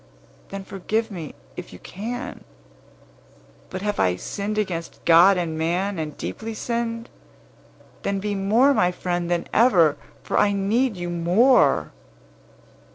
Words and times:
Then 0.49 0.63
forgive 0.63 1.11
me, 1.11 1.35
if 1.55 1.71
you 1.71 1.77
can. 1.77 2.43
But, 3.69 3.83
have 3.83 3.99
I 3.99 4.15
sinned 4.15 4.57
against 4.57 4.99
God 5.05 5.37
and 5.37 5.55
man, 5.59 5.99
and 5.99 6.17
deeply 6.17 6.55
sinned? 6.55 7.07
Then 8.01 8.19
be 8.19 8.33
more 8.33 8.73
my 8.73 8.91
friend 8.91 9.29
than 9.29 9.45
ever, 9.53 9.97
for 10.23 10.39
I 10.39 10.53
need 10.53 10.97
you 10.97 11.11
more." 11.11 11.91